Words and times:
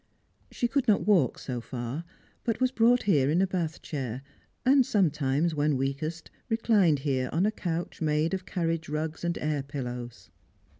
She 0.49 0.67
could 0.67 0.87
not 0.87 1.05
walk 1.05 1.37
so 1.37 1.61
far, 1.61 2.05
but 2.43 2.59
was 2.59 2.71
brought 2.71 3.03
here 3.03 3.29
in 3.29 3.39
a 3.39 3.45
bath 3.45 3.83
chair, 3.83 4.23
and 4.65 4.83
sometimes, 4.83 5.53
when 5.53 5.77
weakest, 5.77 6.31
reclined 6.49 6.97
here 7.01 7.29
on 7.31 7.45
a 7.45 7.51
S90 7.51 7.51
Strangers 7.51 7.51
and 7.51 7.55
Pilgrims. 7.55 7.87
couch 7.87 8.01
made 8.01 8.33
of 8.33 8.45
carriage 8.47 8.89
rugs 8.89 9.23
and 9.23 9.37
air 9.37 9.61
pillows. 9.61 10.31